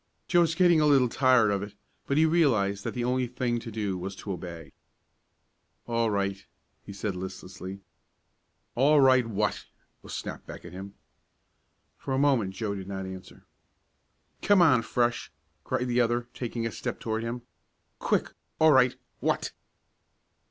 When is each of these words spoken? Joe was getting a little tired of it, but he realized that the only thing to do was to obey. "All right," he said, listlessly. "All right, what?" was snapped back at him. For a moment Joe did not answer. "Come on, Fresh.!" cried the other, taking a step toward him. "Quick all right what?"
Joe 0.27 0.41
was 0.41 0.55
getting 0.55 0.81
a 0.81 0.87
little 0.87 1.09
tired 1.09 1.51
of 1.51 1.61
it, 1.61 1.75
but 2.07 2.17
he 2.17 2.25
realized 2.25 2.83
that 2.85 2.95
the 2.95 3.03
only 3.03 3.27
thing 3.27 3.59
to 3.59 3.69
do 3.69 3.99
was 3.99 4.15
to 4.15 4.31
obey. 4.31 4.73
"All 5.85 6.09
right," 6.09 6.43
he 6.83 6.91
said, 6.91 7.15
listlessly. 7.15 7.81
"All 8.73 8.99
right, 8.99 9.27
what?" 9.27 9.67
was 10.01 10.15
snapped 10.15 10.47
back 10.47 10.65
at 10.65 10.71
him. 10.71 10.95
For 11.99 12.15
a 12.15 12.17
moment 12.17 12.55
Joe 12.55 12.73
did 12.73 12.87
not 12.87 13.05
answer. 13.05 13.45
"Come 14.41 14.63
on, 14.63 14.81
Fresh.!" 14.81 15.31
cried 15.63 15.87
the 15.87 16.01
other, 16.01 16.27
taking 16.33 16.65
a 16.65 16.71
step 16.71 16.99
toward 16.99 17.21
him. 17.21 17.43
"Quick 17.99 18.33
all 18.57 18.71
right 18.71 18.95
what?" 19.19 19.51